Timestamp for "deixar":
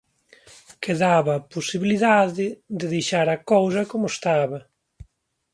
2.95-3.27